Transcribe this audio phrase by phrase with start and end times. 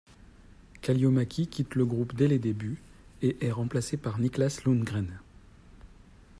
[0.81, 2.81] Kalliomäki quitte le groupe dès les débuts,
[3.21, 5.19] et est remplacé par Niklas Lundgren.